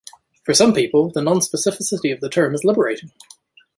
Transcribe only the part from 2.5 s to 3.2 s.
is liberating.